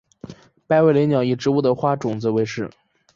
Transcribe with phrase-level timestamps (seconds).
[0.65, 2.71] 白尾雷鸟以植物的花叶种子为食。